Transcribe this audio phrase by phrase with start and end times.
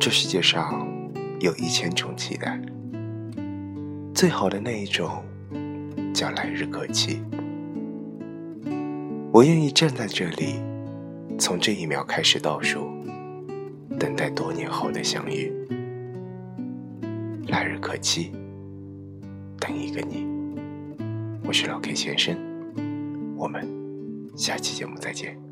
[0.00, 0.88] 这世界上
[1.40, 2.58] 有一千种期待
[4.14, 5.22] 最好的那一种
[6.14, 7.20] 叫来日可期。
[9.30, 10.54] 我愿意站在这里
[11.38, 12.90] 从这一秒开始倒数
[13.98, 15.52] 等待多年后的相遇。
[17.48, 18.32] 来日可期
[19.58, 20.26] 等一个你。
[21.44, 22.34] 我是老 k 先生
[23.36, 23.68] 我们
[24.34, 25.49] 下期节目再见。